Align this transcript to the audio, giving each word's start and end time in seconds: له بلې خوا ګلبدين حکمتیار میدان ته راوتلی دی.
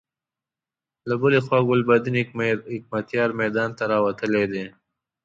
له 1.09 1.15
بلې 1.21 1.39
خوا 1.45 1.59
ګلبدين 1.69 2.15
حکمتیار 2.73 3.29
میدان 3.39 3.69
ته 3.77 3.83
راوتلی 3.91 4.45
دی. 4.51 4.65